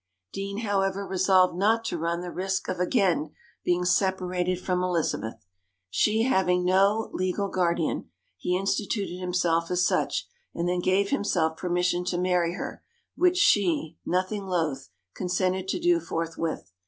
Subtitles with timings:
[0.33, 3.29] Deane, however, resolved not to run the risk of again
[3.63, 5.45] being separated from Elizabeth.
[5.91, 12.03] She having no legal guardian, he instituted himself as such, and then gave himself permission
[12.05, 12.81] to marry her,
[13.15, 16.73] which she, nothing loath, consented to do forthwith.